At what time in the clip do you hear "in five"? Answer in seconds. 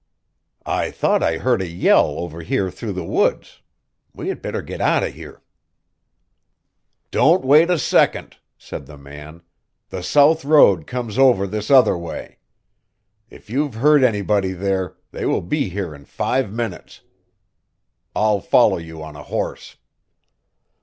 15.93-16.51